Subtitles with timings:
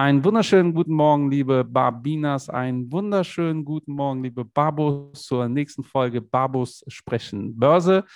[0.00, 2.48] Einen wunderschönen guten Morgen, liebe Barbinas.
[2.48, 8.06] Einen wunderschönen guten Morgen, liebe Babos, zur nächsten Folge Babos sprechen Börse.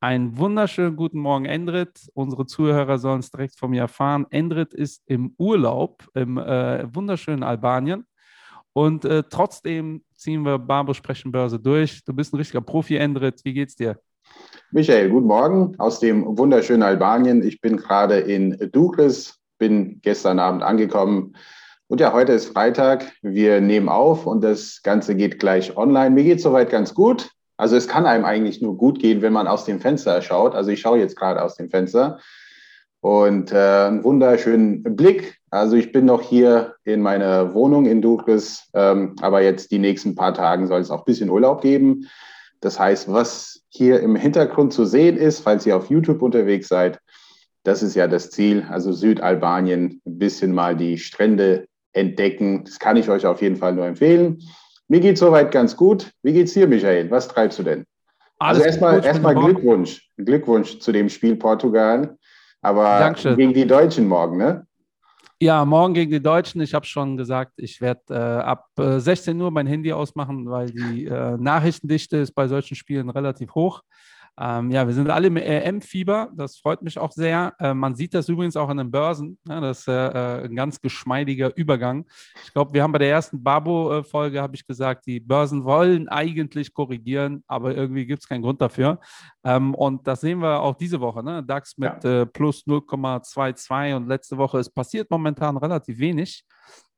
[0.00, 2.08] Einen wunderschönen guten Morgen, Endrit.
[2.14, 4.24] Unsere Zuhörer sollen es direkt von mir erfahren.
[4.30, 8.06] Endrit ist im Urlaub im äh, wunderschönen Albanien.
[8.72, 12.02] Und äh, trotzdem ziehen wir Babos sprechen Börse durch.
[12.06, 13.44] Du bist ein richtiger Profi, Endrit.
[13.44, 14.00] Wie geht's dir?
[14.70, 17.46] Michael, guten Morgen aus dem wunderschönen Albanien.
[17.46, 21.32] Ich bin gerade in Dukris, bin gestern Abend angekommen.
[21.88, 23.10] Und ja, heute ist Freitag.
[23.22, 26.10] Wir nehmen auf und das Ganze geht gleich online.
[26.10, 27.30] Mir geht soweit ganz gut.
[27.56, 30.54] Also es kann einem eigentlich nur gut gehen, wenn man aus dem Fenster schaut.
[30.54, 32.18] Also ich schaue jetzt gerade aus dem Fenster
[33.00, 35.38] und äh, einen wunderschönen Blick.
[35.48, 40.14] Also ich bin noch hier in meiner Wohnung in Dukris, ähm, aber jetzt die nächsten
[40.14, 42.06] paar Tage soll es auch ein bisschen Urlaub geben.
[42.60, 47.00] Das heißt, was hier im Hintergrund zu sehen ist, falls ihr auf YouTube unterwegs seid,
[47.64, 52.64] das ist ja das Ziel, also Südalbanien, ein bisschen mal die Strände entdecken.
[52.64, 54.40] Das kann ich euch auf jeden Fall nur empfehlen.
[54.86, 56.12] Mir geht soweit ganz gut.
[56.22, 57.10] Wie geht's dir, Michael?
[57.10, 57.84] Was treibst du denn?
[58.38, 60.10] Alles also erstmal erstmal Glückwunsch.
[60.18, 62.16] Glückwunsch zu dem Spiel Portugal.
[62.60, 63.36] Aber Dankeschön.
[63.36, 64.66] gegen die Deutschen morgen, ne?
[65.40, 66.60] Ja, morgen gegen die Deutschen.
[66.60, 70.70] Ich habe schon gesagt, ich werde äh, ab äh, 16 Uhr mein Handy ausmachen, weil
[70.70, 73.82] die äh, Nachrichtendichte ist bei solchen Spielen relativ hoch.
[74.38, 76.30] Ähm, ja, wir sind alle im EM-Fieber.
[76.34, 77.54] Das freut mich auch sehr.
[77.60, 79.38] Äh, man sieht das übrigens auch an den Börsen.
[79.48, 82.04] Ja, das ist äh, ein ganz geschmeidiger Übergang.
[82.44, 86.74] Ich glaube, wir haben bei der ersten Babo-Folge, habe ich gesagt, die Börsen wollen eigentlich
[86.74, 88.98] korrigieren, aber irgendwie gibt es keinen Grund dafür.
[89.44, 91.22] Ähm, und das sehen wir auch diese Woche.
[91.22, 91.42] Ne?
[91.44, 92.22] DAX mit ja.
[92.22, 96.44] äh, plus 0,22 und letzte Woche, es passiert momentan relativ wenig.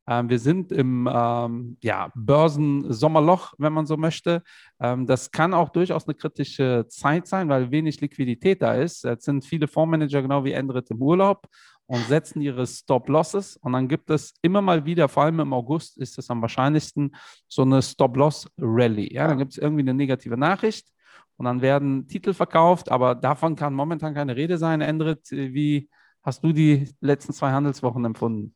[0.08, 4.42] Ähm, wir sind im ähm, ja, Börsensommerloch, wenn man so möchte.
[4.80, 9.04] Ähm, das kann auch durchaus eine kritische Zeit sein, weil wenig Liquidität da ist.
[9.04, 11.46] Jetzt sind viele Fondsmanager genau wie Endrit im Urlaub
[11.86, 13.56] und setzen ihre Stop-Losses.
[13.56, 17.14] Und dann gibt es immer mal wieder, vor allem im August ist es am wahrscheinlichsten,
[17.48, 19.12] so eine Stop-Loss-Rally.
[19.12, 20.88] Ja, dann gibt es irgendwie eine negative Nachricht
[21.36, 24.80] und dann werden Titel verkauft, aber davon kann momentan keine Rede sein.
[24.80, 25.88] Endrit, wie
[26.22, 28.55] hast du die letzten zwei Handelswochen empfunden?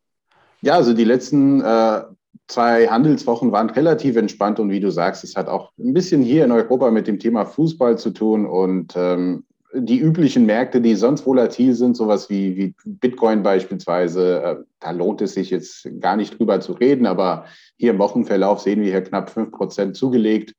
[0.63, 2.03] Ja, also die letzten äh,
[2.49, 6.45] zwei Handelswochen waren relativ entspannt und wie du sagst, es hat auch ein bisschen hier
[6.45, 11.25] in Europa mit dem Thema Fußball zu tun und ähm, die üblichen Märkte, die sonst
[11.25, 16.39] volatil sind, sowas wie, wie Bitcoin beispielsweise, äh, da lohnt es sich jetzt gar nicht
[16.39, 17.45] drüber zu reden, aber
[17.77, 20.55] hier im Wochenverlauf sehen wir hier knapp fünf Prozent zugelegt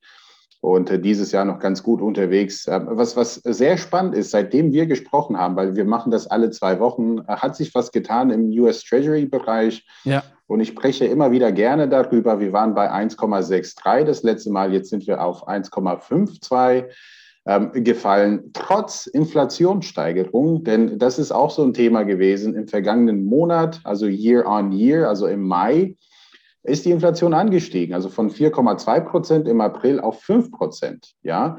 [0.61, 2.67] und äh, dieses Jahr noch ganz gut unterwegs.
[2.67, 6.51] Äh, was, was sehr spannend ist, seitdem wir gesprochen haben, weil wir machen das alle
[6.51, 9.85] zwei Wochen, äh, hat sich was getan im US Treasury Bereich.
[10.03, 10.23] Ja.
[10.47, 12.39] Und ich spreche immer wieder gerne darüber.
[12.39, 16.85] Wir waren bei 1,63 das letzte Mal, jetzt sind wir auf 1,52
[17.47, 20.63] ähm, gefallen, trotz Inflationssteigerung.
[20.63, 25.07] Denn das ist auch so ein Thema gewesen im vergangenen Monat, also Year on Year,
[25.07, 25.95] also im Mai
[26.63, 31.13] ist die Inflation angestiegen, also von 4,2 Prozent im April auf 5 Prozent.
[31.23, 31.57] Ja?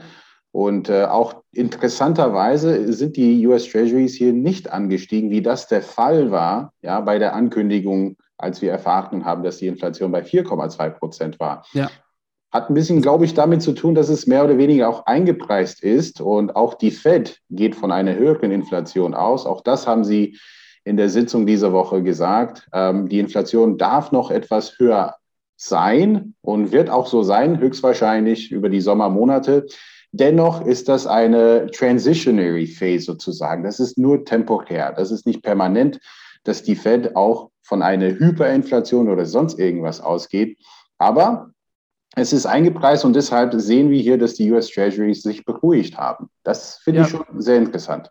[0.52, 6.30] Und äh, auch interessanterweise sind die US Treasuries hier nicht angestiegen, wie das der Fall
[6.30, 11.41] war, ja, bei der Ankündigung, als wir erfahren haben, dass die Inflation bei 4,2 Prozent
[11.41, 11.64] war.
[11.72, 11.91] Ja.
[12.52, 15.82] Hat ein bisschen, glaube ich, damit zu tun, dass es mehr oder weniger auch eingepreist
[15.82, 16.20] ist.
[16.20, 19.46] Und auch die Fed geht von einer höheren Inflation aus.
[19.46, 20.38] Auch das haben sie
[20.84, 22.69] in der Sitzung dieser Woche gesagt.
[22.72, 25.16] Ähm, die Inflation darf noch etwas höher
[25.56, 29.66] sein und wird auch so sein, höchstwahrscheinlich über die Sommermonate.
[30.10, 33.62] Dennoch ist das eine transitionary phase sozusagen.
[33.62, 34.92] Das ist nur temporär.
[34.92, 36.00] Das ist nicht permanent,
[36.44, 40.59] dass die Fed auch von einer Hyperinflation oder sonst irgendwas ausgeht.
[40.98, 41.50] Aber
[42.15, 46.28] es ist eingepreist und deshalb sehen wir hier, dass die US Treasuries sich beruhigt haben.
[46.42, 47.06] Das finde ja.
[47.06, 48.10] ich schon sehr interessant.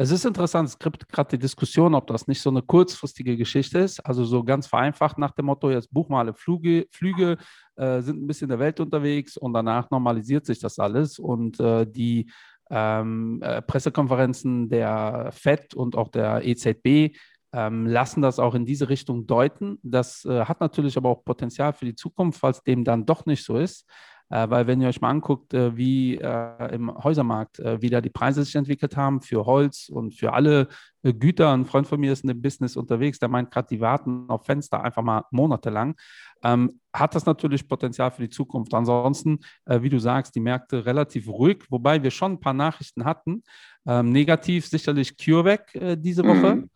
[0.00, 3.80] Es ist interessant, es gibt gerade die Diskussion, ob das nicht so eine kurzfristige Geschichte
[3.80, 3.98] ist.
[4.06, 7.36] Also so ganz vereinfacht nach dem Motto, jetzt buch mal Flüge, Flüge
[7.74, 11.18] äh, sind ein bisschen in der Welt unterwegs und danach normalisiert sich das alles.
[11.18, 12.30] Und äh, die
[12.70, 17.16] ähm, äh, Pressekonferenzen der FED und auch der EZB
[17.52, 19.80] ähm, lassen das auch in diese Richtung deuten.
[19.82, 23.44] Das äh, hat natürlich aber auch Potenzial für die Zukunft, falls dem dann doch nicht
[23.44, 23.84] so ist.
[24.30, 28.00] Äh, weil wenn ihr euch mal anguckt, äh, wie äh, im Häusermarkt, äh, wie da
[28.00, 30.68] die Preise sich entwickelt haben für Holz und für alle
[31.02, 33.80] äh, Güter, ein Freund von mir ist in dem Business unterwegs, der meint gerade, die
[33.80, 35.96] warten auf Fenster einfach mal monatelang,
[36.42, 38.74] ähm, hat das natürlich Potenzial für die Zukunft.
[38.74, 43.04] Ansonsten, äh, wie du sagst, die Märkte relativ ruhig, wobei wir schon ein paar Nachrichten
[43.04, 43.42] hatten.
[43.86, 46.56] Ähm, negativ sicherlich CureVac diese Woche.
[46.56, 46.70] Mhm.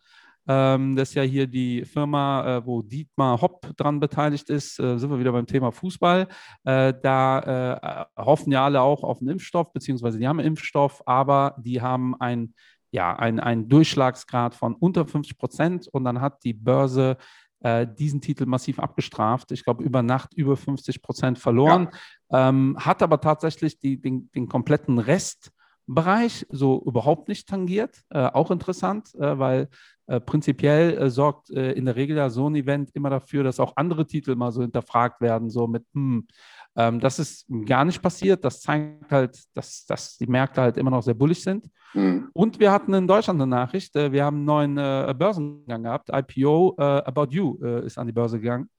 [0.47, 4.79] Ähm, das ist ja hier die Firma, äh, wo Dietmar Hopp dran beteiligt ist.
[4.79, 6.27] Äh, sind wir wieder beim Thema Fußball.
[6.63, 11.01] Äh, da äh, hoffen ja alle auch auf einen Impfstoff, beziehungsweise die haben einen Impfstoff,
[11.05, 12.53] aber die haben ein,
[12.91, 17.17] ja, ein, einen Durchschlagsgrad von unter 50 Prozent und dann hat die Börse
[17.61, 19.51] äh, diesen Titel massiv abgestraft.
[19.53, 21.87] Ich glaube, über Nacht über 50 Prozent verloren,
[22.29, 22.49] ja.
[22.49, 24.99] ähm, hat aber tatsächlich die, den, den kompletten
[25.87, 28.01] Restbereich so überhaupt nicht tangiert.
[28.09, 29.69] Äh, auch interessant, äh, weil
[30.07, 33.59] äh, prinzipiell äh, sorgt äh, in der Regel ja so ein Event immer dafür, dass
[33.59, 36.27] auch andere Titel mal so hinterfragt werden, so mit, hm,
[36.75, 38.43] ähm, das ist gar nicht passiert.
[38.43, 41.69] Das zeigt halt, dass, dass die Märkte halt immer noch sehr bullig sind.
[41.93, 42.29] Mhm.
[42.33, 43.95] Und wir hatten in Deutschland eine Nachricht.
[43.95, 46.09] Äh, wir haben einen neuen Börsengang gehabt.
[46.09, 48.69] IPO About You ist an die Börse gegangen.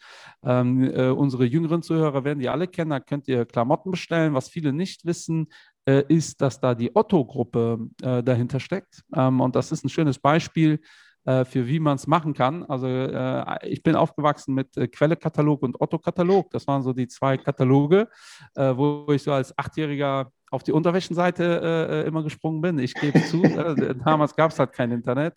[0.42, 2.90] Ähm, äh, unsere jüngeren Zuhörer werden die alle kennen.
[2.90, 4.34] Da könnt ihr Klamotten bestellen.
[4.34, 5.46] Was viele nicht wissen,
[5.86, 9.02] äh, ist, dass da die Otto-Gruppe dahinter steckt.
[9.14, 10.80] Ähm, und das ist ein schönes Beispiel
[11.26, 12.64] äh, für wie man es machen kann.
[12.64, 16.50] Also äh, ich bin aufgewachsen mit äh, Quelle-Katalog und Otto-Katalog.
[16.50, 18.08] Das waren so die zwei Kataloge,
[18.54, 22.78] äh, wo ich so als Achtjähriger auf die Unterwäschenseite äh, äh, immer gesprungen bin.
[22.78, 23.42] Ich gebe zu,
[24.04, 25.34] damals gab es halt kein Internet.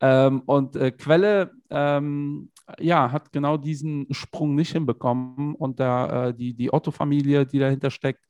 [0.00, 5.54] Ähm, und Quelle ähm, ja, hat genau diesen Sprung nicht hinbekommen.
[5.54, 8.20] Und da, die, die Otto-Familie, die dahinter steckt,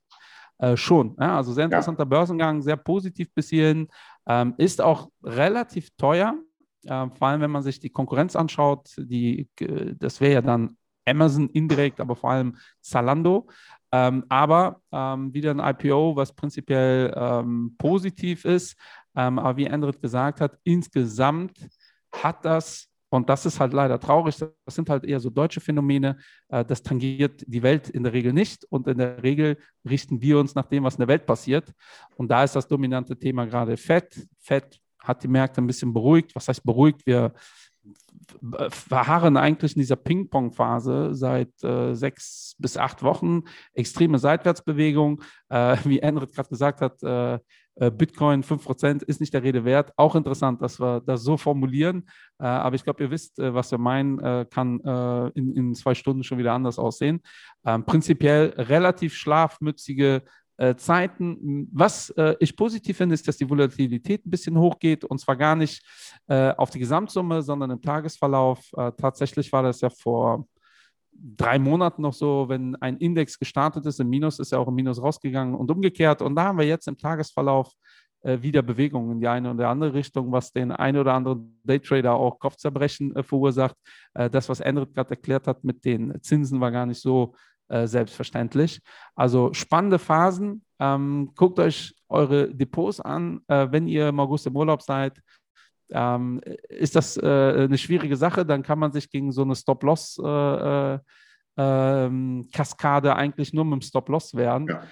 [0.59, 1.17] äh, schon.
[1.19, 2.09] Ja, also sehr interessanter ja.
[2.09, 3.89] Börsengang, sehr positiv bis hierhin.
[4.27, 6.35] Ähm, ist auch relativ teuer.
[6.85, 9.49] Äh, vor allem, wenn man sich die Konkurrenz anschaut, die,
[9.99, 13.49] das wäre ja dann Amazon indirekt, aber vor allem Zalando.
[13.93, 18.77] Ähm, aber ähm, wieder ein IPO, was prinzipiell ähm, positiv ist.
[19.15, 21.69] Ähm, aber wie Andret gesagt hat, insgesamt
[22.13, 26.17] hat das, und das ist halt leider traurig, das sind halt eher so deutsche Phänomene,
[26.49, 28.65] äh, das tangiert die Welt in der Regel nicht.
[28.71, 29.57] Und in der Regel
[29.89, 31.73] richten wir uns nach dem, was in der Welt passiert.
[32.17, 34.27] Und da ist das dominante Thema gerade Fett.
[34.41, 36.35] Fett hat die Märkte ein bisschen beruhigt.
[36.35, 37.07] Was heißt beruhigt?
[37.07, 37.33] Wir
[38.71, 43.43] verharren eigentlich in dieser Ping-Pong-Phase seit äh, sechs bis acht Wochen.
[43.75, 45.23] Extreme Seitwärtsbewegung.
[45.51, 47.39] Äh, wie Enrit gerade gesagt hat, äh,
[47.77, 49.93] Bitcoin 5% ist nicht der Rede wert.
[49.97, 52.09] Auch interessant, dass wir das so formulieren.
[52.39, 54.19] Äh, aber ich glaube, ihr wisst, äh, was wir meinen,
[54.51, 54.81] kann
[55.35, 57.21] in, in, zwei Stunden schon wieder anders aussehen.
[57.65, 60.23] Ähm, prinzipiell relativ schlafmützige
[60.57, 61.69] äh, Zeiten.
[61.73, 65.57] Was äh, ich positiv finde, ist, dass die Volatilität ein bisschen hochgeht und zwar gar
[65.57, 65.85] nicht
[66.29, 68.61] äh, auf die Gesamtsumme, sondern im Tagesverlauf.
[68.77, 70.47] Äh, tatsächlich war das ja vor
[71.15, 74.75] drei Monaten noch so, wenn ein Index gestartet ist, im Minus ist er auch im
[74.75, 76.23] Minus rausgegangen und umgekehrt.
[76.23, 77.73] Und da haben wir jetzt im Tagesverlauf
[78.23, 82.15] äh, wieder Bewegungen in die eine oder andere Richtung, was den einen oder anderen Daytrader
[82.15, 83.77] auch Kopfzerbrechen äh, verursacht.
[84.15, 87.35] das, was Enrit gerade erklärt hat mit den Zinsen, war gar nicht so
[87.69, 88.81] äh, selbstverständlich.
[89.15, 90.63] Also spannende Phasen.
[90.79, 95.19] Ähm, guckt euch eure Depots an, äh, wenn ihr im August im Urlaub seid.
[95.91, 97.21] Ähm, ist das äh,
[97.65, 100.99] eine schwierige Sache, dann kann man sich gegen so eine Stop-Loss äh, äh,
[101.57, 104.67] ähm, Kaskade eigentlich nur mit dem Stop-Loss wehren.
[104.69, 104.83] Ja.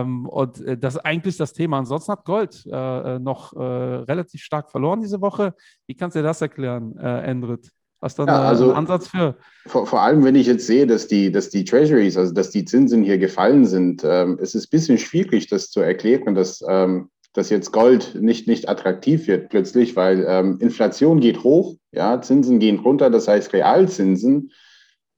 [0.00, 1.78] Ähm, und das ist eigentlich das Thema.
[1.78, 5.54] Ansonsten hat Gold äh, noch äh, relativ stark verloren diese Woche.
[5.86, 7.70] Wie kannst du dir das erklären, äh, Endrit?
[8.00, 9.36] Was dann ja, also, ein Ansatz für?
[9.66, 12.64] Vor, vor, allem, wenn ich jetzt sehe, dass die, dass die Treasuries, also dass die
[12.64, 17.10] Zinsen hier gefallen sind, ähm, es ist ein bisschen schwierig, das zu erklären, dass, ähm,
[17.32, 22.58] dass jetzt Gold nicht, nicht attraktiv wird plötzlich, weil ähm, Inflation geht hoch, ja, Zinsen
[22.58, 24.50] gehen runter, das heißt Realzinsen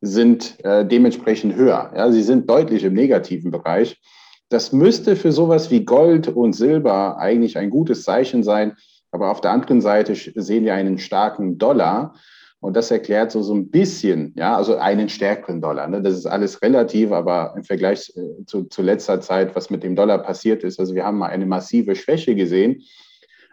[0.02, 1.92] sind äh, dementsprechend höher.
[1.96, 4.00] Ja, sie sind deutlich im negativen Bereich.
[4.48, 8.76] Das müsste für sowas wie Gold und Silber eigentlich ein gutes Zeichen sein.
[9.12, 12.14] Aber auf der anderen Seite sehen wir einen starken Dollar.
[12.62, 15.88] Und das erklärt so, so ein bisschen, ja, also einen stärkeren Dollar.
[15.88, 16.00] Ne?
[16.00, 19.96] Das ist alles relativ, aber im Vergleich äh, zu, zu letzter Zeit, was mit dem
[19.96, 22.82] Dollar passiert ist, also wir haben mal eine massive Schwäche gesehen,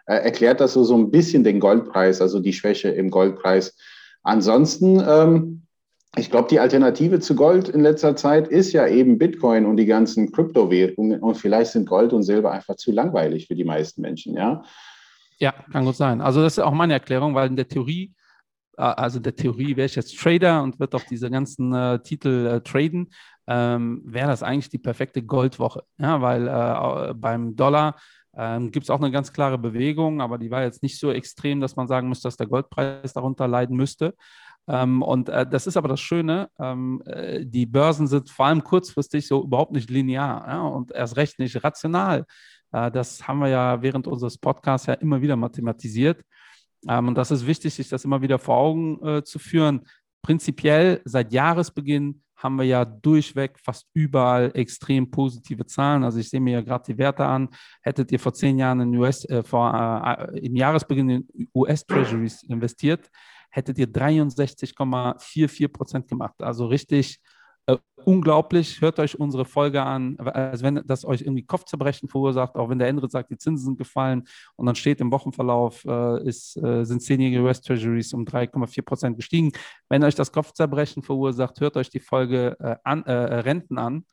[0.06, 3.76] äh, erklärt das so, so ein bisschen den Goldpreis, also die Schwäche im Goldpreis.
[4.22, 5.62] Ansonsten, ähm,
[6.16, 9.86] ich glaube, die Alternative zu Gold in letzter Zeit ist ja eben Bitcoin und die
[9.86, 11.18] ganzen Kryptowährungen.
[11.18, 14.62] Und vielleicht sind Gold und Silber einfach zu langweilig für die meisten Menschen, ja.
[15.38, 16.20] Ja, kann gut sein.
[16.20, 18.12] Also das ist auch meine Erklärung, weil in der Theorie
[18.80, 22.60] also der Theorie wäre ich jetzt Trader und würde auf diese ganzen äh, Titel äh,
[22.60, 23.10] traden,
[23.46, 25.82] ähm, wäre das eigentlich die perfekte Goldwoche.
[25.98, 27.96] Ja, weil äh, beim Dollar
[28.36, 31.60] ähm, gibt es auch eine ganz klare Bewegung, aber die war jetzt nicht so extrem,
[31.60, 34.14] dass man sagen müsste, dass der Goldpreis darunter leiden müsste.
[34.68, 38.62] Ähm, und äh, das ist aber das Schöne, ähm, äh, die Börsen sind vor allem
[38.62, 42.24] kurzfristig so überhaupt nicht linear ja, und erst recht nicht rational.
[42.72, 46.22] Äh, das haben wir ja während unseres Podcasts ja immer wieder mathematisiert.
[46.88, 49.86] Ähm, und das ist wichtig, sich das immer wieder vor Augen äh, zu führen.
[50.22, 56.04] Prinzipiell seit Jahresbeginn haben wir ja durchweg fast überall extrem positive Zahlen.
[56.04, 57.48] Also ich sehe mir ja gerade die Werte an.
[57.82, 63.10] Hättet ihr vor zehn Jahren in US, äh, vor, äh, im Jahresbeginn in US-Treasuries investiert,
[63.50, 66.42] hättet ihr 63,44 Prozent gemacht.
[66.42, 67.20] Also richtig
[67.70, 72.70] Äh, unglaublich, hört euch unsere Folge an, als wenn das euch irgendwie Kopfzerbrechen verursacht, auch
[72.70, 76.56] wenn der Endrit sagt, die Zinsen sind gefallen und dann steht im Wochenverlauf, äh, ist,
[76.56, 79.52] äh, sind zehnjährige US Treasuries um 3,4 Prozent gestiegen.
[79.88, 84.04] Wenn euch das Kopfzerbrechen verursacht, hört euch die Folge äh, an, äh, Renten an.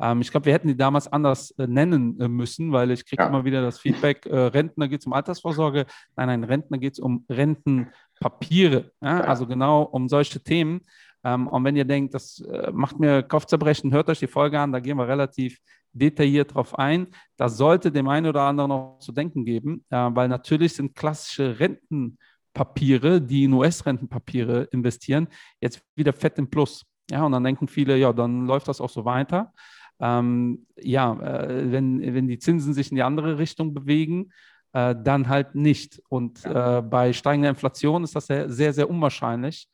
[0.00, 3.22] Ähm, ich glaube, wir hätten die damals anders äh, nennen äh, müssen, weil ich kriege
[3.22, 3.28] ja.
[3.28, 5.86] immer wieder das Feedback, äh, Rentner geht es um Altersvorsorge.
[6.16, 8.92] Nein, nein, Rentner geht es um Rentenpapiere.
[9.00, 9.20] Ja.
[9.22, 10.82] Also genau um solche Themen.
[11.24, 14.72] Ähm, und wenn ihr denkt, das äh, macht mir Kopfzerbrechen, hört euch die Folge an,
[14.72, 15.58] da gehen wir relativ
[15.92, 17.08] detailliert drauf ein.
[17.36, 21.58] Das sollte dem einen oder anderen noch zu denken geben, äh, weil natürlich sind klassische
[21.58, 25.28] Rentenpapiere, die in US-Rentenpapiere investieren,
[25.60, 26.84] jetzt wieder fett im Plus.
[27.10, 29.52] Ja, und dann denken viele, ja, dann läuft das auch so weiter.
[29.98, 34.32] Ähm, ja, äh, wenn, wenn die Zinsen sich in die andere Richtung bewegen,
[34.72, 36.00] äh, dann halt nicht.
[36.08, 39.68] Und äh, bei steigender Inflation ist das sehr, sehr, sehr unwahrscheinlich.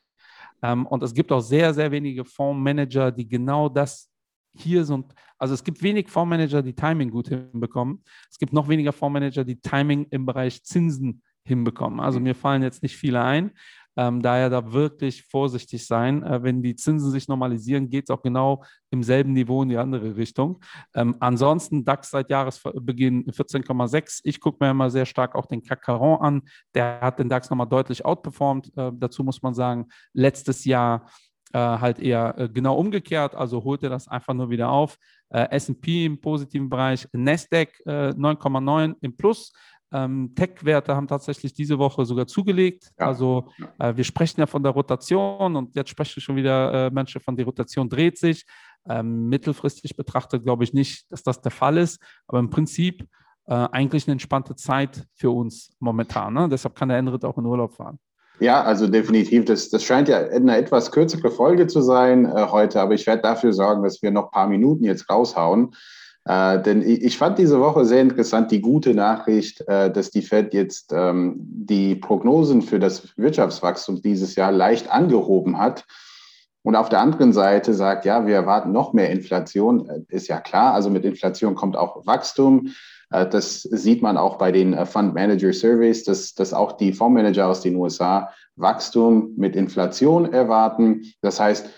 [0.63, 4.11] Ähm, und es gibt auch sehr, sehr wenige Fondsmanager, die genau das
[4.57, 5.13] hier sind.
[5.39, 8.03] Also es gibt wenig Fondsmanager, die Timing gut hinbekommen.
[8.31, 12.01] Es gibt noch weniger Fondsmanager, die Timing im Bereich Zinsen hinbekommen.
[12.01, 13.53] Also mir fallen jetzt nicht viele ein.
[13.97, 16.23] Ähm, daher da wirklich vorsichtig sein.
[16.23, 19.79] Äh, wenn die Zinsen sich normalisieren, geht es auch genau im selben Niveau in die
[19.79, 20.61] andere Richtung.
[20.95, 24.21] Ähm, ansonsten DAX seit Jahresbeginn 14,6.
[24.25, 26.43] Ich gucke mir immer sehr stark auch den CAC Caron an.
[26.75, 28.77] Der hat den DAX nochmal deutlich outperformed.
[28.77, 31.07] Äh, dazu muss man sagen, letztes Jahr
[31.53, 34.99] äh, halt eher äh, genau umgekehrt, also holt er das einfach nur wieder auf.
[35.31, 39.53] Äh, SP im positiven Bereich, Nasdaq 9,9 äh, im Plus,
[39.93, 42.91] ähm, Tech-Werte haben tatsächlich diese Woche sogar zugelegt.
[42.99, 43.07] Ja.
[43.07, 47.21] Also äh, wir sprechen ja von der Rotation und jetzt sprechen schon wieder äh, Menschen
[47.21, 48.45] von der Rotation dreht sich.
[48.89, 53.07] Ähm, mittelfristig betrachtet glaube ich nicht, dass das der Fall ist, aber im Prinzip
[53.47, 56.35] äh, eigentlich eine entspannte Zeit für uns momentan.
[56.35, 56.49] Ne?
[56.49, 57.99] Deshalb kann der Enrit auch in Urlaub fahren.
[58.39, 59.47] Ja, also definitiv.
[59.47, 63.23] Das, das scheint ja eine etwas kürzere Folge zu sein äh, heute, aber ich werde
[63.23, 65.75] dafür sorgen, dass wir noch ein paar Minuten jetzt raushauen.
[66.27, 70.53] Äh, denn ich fand diese Woche sehr interessant die gute Nachricht, äh, dass die Fed
[70.55, 75.85] jetzt ähm, die Prognosen für das Wirtschaftswachstum dieses Jahr leicht angehoben hat.
[76.63, 79.89] Und auf der anderen Seite sagt, ja, wir erwarten noch mehr Inflation.
[79.89, 82.73] Äh, ist ja klar, also mit Inflation kommt auch Wachstum.
[83.11, 86.93] Äh, das sieht man auch bei den äh, Fund Manager Surveys, dass, dass auch die
[86.93, 91.03] Fondsmanager aus den USA Wachstum mit Inflation erwarten.
[91.21, 91.71] Das heißt,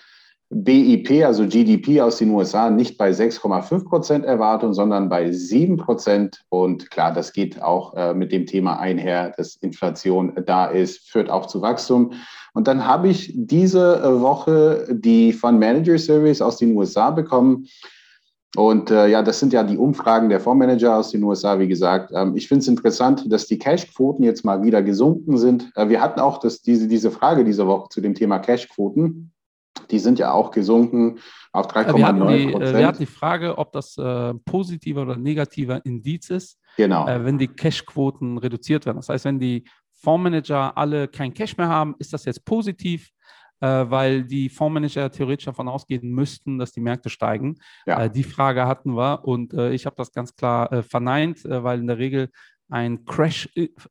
[0.50, 6.45] BIP, also GDP aus den USA, nicht bei 6,5 Prozent Erwartung, sondern bei 7 Prozent.
[6.49, 11.28] Und klar, das geht auch äh, mit dem Thema einher, dass Inflation da ist, führt
[11.28, 12.12] auch zu Wachstum.
[12.55, 17.67] Und dann habe ich diese äh, Woche die Fund Manager Surveys aus den USA bekommen.
[18.57, 22.11] Und äh, ja, das sind ja die Umfragen der Fondsmanager aus den USA, wie gesagt.
[22.14, 25.71] Ähm, ich finde es interessant, dass die Cash-Quoten jetzt mal wieder gesunken sind.
[25.76, 29.31] Äh, wir hatten auch das, diese, diese Frage diese Woche zu dem Thema Cash-Quoten.
[29.90, 31.18] Die sind ja auch gesunken
[31.52, 32.76] auf 3,9 äh, Prozent.
[32.78, 37.07] Wir hatten die Frage, ob das äh, positiver oder negativer Indiz ist, genau.
[37.07, 38.99] äh, wenn die Cash-Quoten reduziert werden.
[38.99, 39.64] Das heißt, wenn die
[39.95, 43.11] Fondsmanager alle kein Cash mehr haben, ist das jetzt positiv,
[43.61, 47.57] äh, weil die Fondsmanager theoretisch davon ausgehen müssten, dass die Märkte steigen.
[47.87, 48.04] Ja.
[48.04, 51.87] Äh, die Frage hatten wir und äh, ich habe das ganz klar verneint, weil in
[51.87, 52.30] der Regel
[52.68, 53.48] ein Crash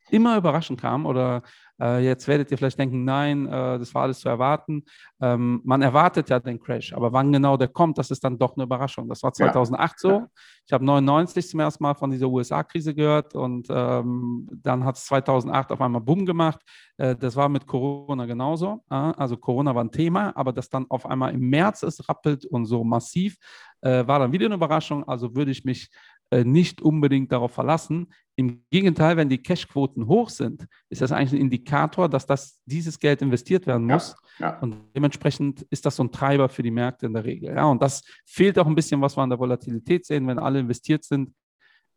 [0.09, 1.41] immer überraschend kam oder
[1.79, 4.83] äh, jetzt werdet ihr vielleicht denken, nein, äh, das war alles zu erwarten.
[5.21, 8.55] Ähm, man erwartet ja den Crash, aber wann genau der kommt, das ist dann doch
[8.55, 9.07] eine Überraschung.
[9.09, 10.09] Das war 2008 ja.
[10.09, 10.25] so.
[10.65, 15.05] Ich habe 99 zum ersten Mal von dieser USA-Krise gehört und ähm, dann hat es
[15.05, 16.59] 2008 auf einmal Boom gemacht.
[16.97, 18.83] Äh, das war mit Corona genauso.
[18.89, 22.65] also Corona war ein Thema, aber das dann auf einmal im März es rappelt und
[22.65, 23.37] so massiv,
[23.81, 25.07] äh, war dann wieder eine Überraschung.
[25.07, 28.07] Also würde ich mich äh, nicht unbedingt darauf verlassen.
[28.35, 32.99] Im Gegenteil, wenn die Cashquoten hoch sind, ist das eigentlich ein Indikator, dass das, dieses
[32.99, 34.15] Geld investiert werden muss.
[34.39, 34.59] Ja, ja.
[34.59, 37.55] Und dementsprechend ist das so ein Treiber für die Märkte in der Regel.
[37.55, 40.27] Ja, und das fehlt auch ein bisschen, was wir an der Volatilität sehen.
[40.27, 41.31] Wenn alle investiert sind,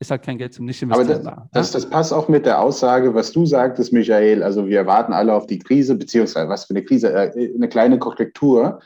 [0.00, 1.48] ist halt kein Geld zum Nicht-Investieren da.
[1.52, 4.42] Das, das, passt auch mit der Aussage, was du sagtest, Michael.
[4.42, 7.98] Also wir warten alle auf die Krise, beziehungsweise was für eine Krise, äh, eine kleine
[7.98, 8.80] Korrektur.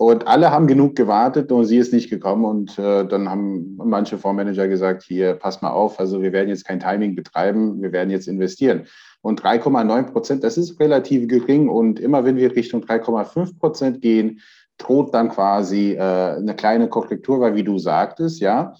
[0.00, 2.46] Und alle haben genug gewartet und sie ist nicht gekommen.
[2.46, 6.64] Und äh, dann haben manche Fondsmanager gesagt, hier, pass mal auf, also wir werden jetzt
[6.64, 8.86] kein Timing betreiben, wir werden jetzt investieren.
[9.20, 11.68] Und 3,9 Prozent, das ist relativ gering.
[11.68, 14.40] Und immer wenn wir Richtung 3,5 Prozent gehen,
[14.78, 18.72] droht dann quasi äh, eine kleine Korrektur, weil wie du sagtest, ja,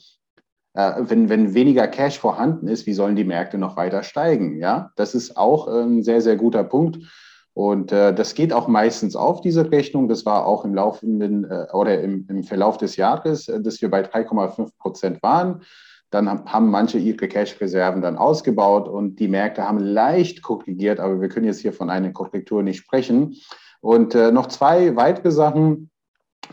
[0.72, 4.56] äh, wenn, wenn weniger Cash vorhanden ist, wie sollen die Märkte noch weiter steigen?
[4.58, 6.96] Ja, das ist auch ein sehr, sehr guter Punkt.
[7.60, 10.08] Und äh, das geht auch meistens auf, diese Rechnung.
[10.08, 13.90] Das war auch im laufenden äh, oder im, im, Verlauf des Jahres, äh, dass wir
[13.90, 15.60] bei 3,5 Prozent waren.
[16.08, 21.28] Dann haben manche ihre Cash-Reserven dann ausgebaut und die Märkte haben leicht korrigiert, aber wir
[21.28, 23.36] können jetzt hier von einer Korrektur nicht sprechen.
[23.82, 25.90] Und äh, noch zwei weitere Sachen.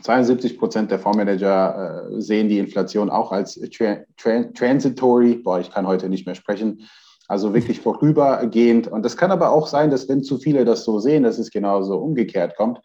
[0.02, 5.36] 72 Prozent der Fondsmanager äh, sehen die Inflation auch als tra tra transitory.
[5.36, 6.86] Boah, ich kann heute nicht mehr sprechen.
[7.28, 8.88] Also wirklich vorübergehend.
[8.88, 11.52] Und das kann aber auch sein, dass wenn zu viele das so sehen, dass es
[11.52, 12.80] genauso umgekehrt kommt.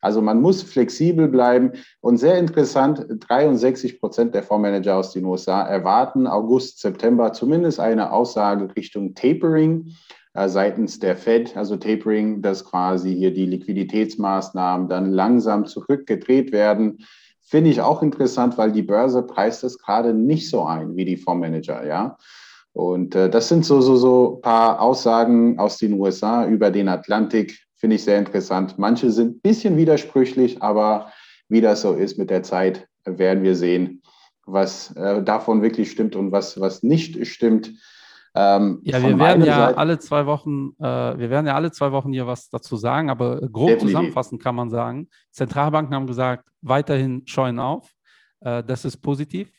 [0.00, 1.72] Also man muss flexibel bleiben.
[2.00, 8.12] Und sehr interessant, 63 Prozent der Fondsmanager aus den USA erwarten August, September zumindest eine
[8.12, 9.92] Aussage Richtung Tapering
[10.34, 17.04] äh, seitens der Fed, also Tapering, dass quasi hier die Liquiditätsmaßnahmen dann langsam zurückgedreht werden.
[17.42, 21.16] Finde ich auch interessant, weil die Börse preist das gerade nicht so ein wie die
[21.16, 22.18] Fondsmanager, ja.
[22.78, 26.86] Und äh, das sind so, so, so ein paar Aussagen aus den USA über den
[26.86, 28.78] Atlantik, finde ich sehr interessant.
[28.78, 31.10] Manche sind ein bisschen widersprüchlich, aber
[31.48, 34.00] wie das so ist mit der Zeit, werden wir sehen,
[34.46, 37.72] was äh, davon wirklich stimmt und was, was nicht stimmt.
[38.36, 40.84] Ähm, ja, wir werden ja Seite, alle zwei Wochen, äh,
[41.18, 43.88] wir werden ja alle zwei Wochen hier was dazu sagen, aber grob definitiv.
[43.88, 47.90] zusammenfassend kann man sagen, Zentralbanken haben gesagt, weiterhin scheuen auf.
[48.38, 49.50] Äh, das ist positiv.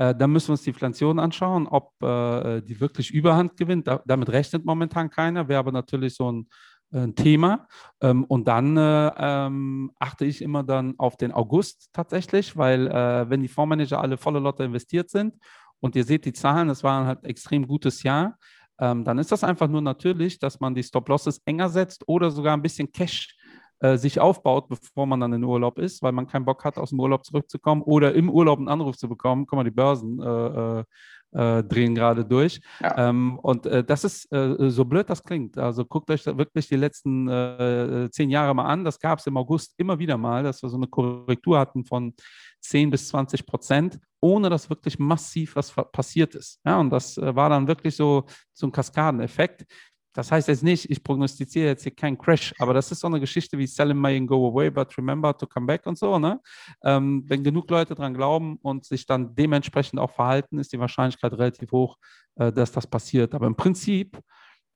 [0.00, 3.86] Äh, dann müssen wir uns die Inflation anschauen, ob äh, die wirklich Überhand gewinnt.
[3.86, 6.48] Da, damit rechnet momentan keiner, wäre aber natürlich so ein
[6.92, 7.68] ein Thema.
[8.00, 13.30] Ähm, und dann äh, ähm, achte ich immer dann auf den August tatsächlich, weil äh,
[13.30, 15.36] wenn die Fondsmanager alle volle Lotte investiert sind
[15.78, 18.36] und ihr seht die Zahlen, es war halt ein extrem gutes Jahr,
[18.80, 22.56] ähm, dann ist das einfach nur natürlich, dass man die Stop-Losses enger setzt oder sogar
[22.56, 23.36] ein bisschen Cash
[23.80, 26.90] äh, sich aufbaut, bevor man dann in Urlaub ist, weil man keinen Bock hat, aus
[26.90, 29.46] dem Urlaub zurückzukommen oder im Urlaub einen Anruf zu bekommen.
[29.46, 30.84] Guck mal, die Börsen äh, äh
[31.32, 32.60] äh, drehen gerade durch.
[32.80, 33.08] Ja.
[33.08, 35.58] Ähm, und äh, das ist äh, so blöd das klingt.
[35.58, 38.84] Also guckt euch wirklich die letzten äh, zehn Jahre mal an.
[38.84, 42.14] Das gab es im August immer wieder mal, dass wir so eine Korrektur hatten von
[42.60, 46.60] 10 bis 20 Prozent, ohne dass wirklich massiv was passiert ist.
[46.64, 49.64] Ja, und das war dann wirklich so, so ein Kaskadeneffekt.
[50.12, 53.20] Das heißt jetzt nicht, ich prognostiziere jetzt hier keinen Crash, aber das ist so eine
[53.20, 56.18] Geschichte wie Sell in May and Go Away, but remember to come back und so.
[56.18, 56.40] Ne?
[56.82, 61.32] Ähm, wenn genug Leute dran glauben und sich dann dementsprechend auch verhalten, ist die Wahrscheinlichkeit
[61.34, 61.96] relativ hoch,
[62.36, 63.34] äh, dass das passiert.
[63.34, 64.18] Aber im Prinzip,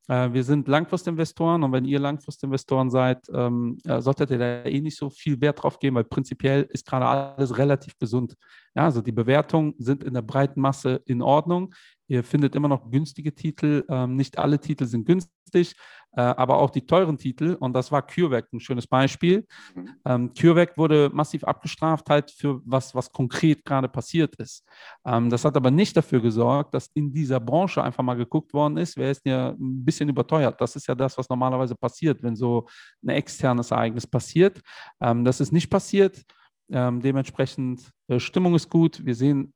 [0.06, 4.80] äh, wir sind Langfristinvestoren und wenn ihr Langfristinvestoren seid, ähm, äh, solltet ihr da eh
[4.80, 8.36] nicht so viel Wert drauf geben, weil prinzipiell ist gerade alles relativ gesund.
[8.74, 11.74] Ja, also die Bewertungen sind in der breiten Masse in Ordnung.
[12.08, 13.84] Ihr findet immer noch günstige Titel.
[13.88, 15.76] Ähm, nicht alle Titel sind günstig,
[16.12, 17.56] äh, aber auch die teuren Titel.
[17.58, 19.46] Und das war CureVac ein schönes Beispiel.
[19.74, 19.90] Mhm.
[20.04, 24.66] Ähm, CureVac wurde massiv abgestraft, halt für was, was konkret gerade passiert ist.
[25.06, 28.76] Ähm, das hat aber nicht dafür gesorgt, dass in dieser Branche einfach mal geguckt worden
[28.76, 30.60] ist, wer ist ja ein bisschen überteuert.
[30.60, 32.66] Das ist ja das, was normalerweise passiert, wenn so
[33.02, 34.60] ein externes Ereignis passiert.
[35.00, 36.24] Ähm, das ist nicht passiert.
[36.70, 39.04] Ähm, dementsprechend äh, Stimmung ist gut.
[39.04, 39.52] Wir sehen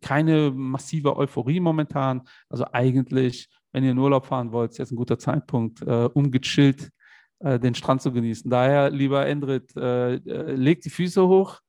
[0.00, 2.22] keine massive Euphorie momentan.
[2.48, 6.30] Also eigentlich, wenn ihr in Urlaub fahren wollt, ist jetzt ein guter Zeitpunkt, äh, um
[6.30, 6.90] gechillt
[7.40, 8.50] äh, den Strand zu genießen.
[8.50, 11.60] Daher, lieber Endrit, äh, äh leg die Füße hoch.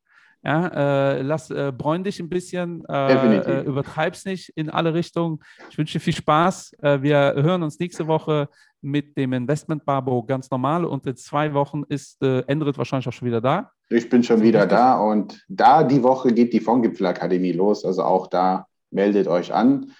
[0.44, 0.68] Ja,
[1.16, 5.40] äh, lass, äh, bräun dich ein bisschen, äh, übertreib's nicht in alle Richtungen.
[5.70, 6.72] Ich wünsche dir viel Spaß.
[6.80, 8.50] wir hören uns nächste Woche
[8.82, 13.14] mit dem Investment Barbo ganz normal und in zwei Wochen ist äh, Endrit wahrscheinlich auch
[13.14, 13.72] schon wieder da.
[13.90, 17.86] Ich bin schon wieder da und da die Woche geht die Fondgipfelakademie los.
[17.86, 19.92] Also auch da meldet euch an.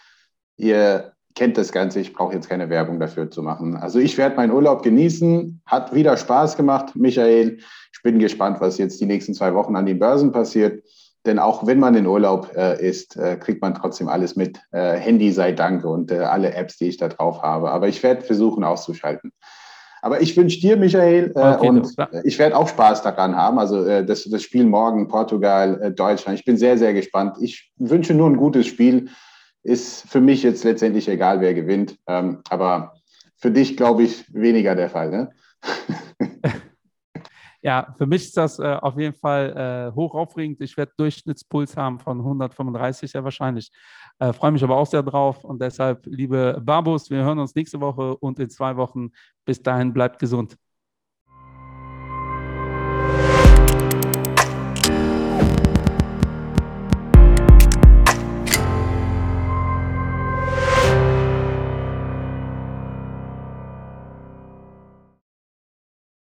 [0.58, 3.78] Ihr kennt das Ganze, ich brauche jetzt keine Werbung dafür zu machen.
[3.78, 7.60] Also ich werde meinen Urlaub genießen, hat wieder Spaß gemacht, Michael.
[7.94, 10.84] Ich bin gespannt, was jetzt die nächsten zwei Wochen an den Börsen passiert.
[11.28, 14.60] Denn auch wenn man in Urlaub äh, ist, äh, kriegt man trotzdem alles mit.
[14.72, 17.70] Äh, Handy sei Dank und äh, alle Apps, die ich da drauf habe.
[17.70, 19.32] Aber ich werde versuchen auszuschalten.
[20.02, 23.60] Aber ich wünsche dir, Michael, äh, okay, und ich werde auch Spaß daran haben.
[23.60, 26.40] Also äh, das, das Spiel morgen, Portugal, Deutschland.
[26.40, 27.38] Ich bin sehr, sehr gespannt.
[27.42, 29.10] Ich wünsche nur ein gutes Spiel.
[29.68, 31.98] Ist für mich jetzt letztendlich egal, wer gewinnt.
[32.08, 32.94] Ähm, aber
[33.36, 35.10] für dich, glaube ich, weniger der Fall.
[35.12, 35.30] Ne?
[37.64, 40.62] Ja, für mich ist das äh, auf jeden Fall äh, hochaufregend.
[40.62, 43.72] Ich werde Durchschnittspuls haben von 135 sehr wahrscheinlich.
[44.20, 47.82] Äh, Freue mich aber auch sehr drauf und deshalb, liebe Babus, wir hören uns nächste
[47.82, 49.10] Woche und in zwei Wochen.
[49.44, 50.56] Bis dahin, bleibt gesund.